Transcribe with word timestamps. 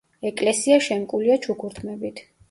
ეკლესია 0.27 0.77
შემკულია 0.85 1.35
ჩუქურთმებით. 1.43 2.23